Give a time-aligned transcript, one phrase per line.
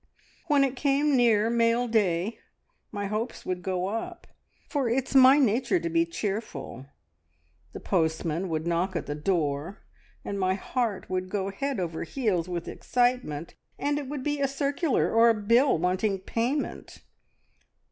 [0.47, 2.39] "When it came near mail day
[2.91, 4.25] my hopes would go up,
[4.67, 6.87] for it's my nature to be cheerful.
[7.73, 9.83] The postman would knock at the door,
[10.25, 14.47] and my heart would go head over heels with excitement, and it would be a
[14.47, 17.03] circular, or a bill wanting payment.